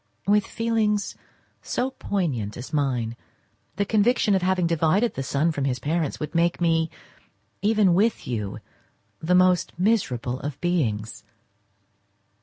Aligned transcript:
With 0.25 0.47
feelings 0.47 1.13
so 1.61 1.91
poignant 1.91 2.57
as 2.57 2.73
mine, 2.73 3.15
the 3.75 3.85
conviction 3.85 4.33
of 4.33 4.41
having 4.41 4.65
divided 4.65 5.13
the 5.13 5.21
son 5.21 5.51
from 5.51 5.65
his 5.65 5.77
parents 5.77 6.19
would 6.19 6.33
make 6.33 6.59
me, 6.59 6.89
even 7.61 7.93
with 7.93 8.25
you, 8.27 8.57
the 9.19 9.35
most 9.35 9.73
miserable 9.77 10.39
of 10.39 10.59
beings. 10.59 11.23